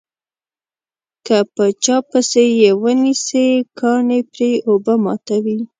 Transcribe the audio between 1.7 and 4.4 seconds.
چا پسې یې ونسي کاڼي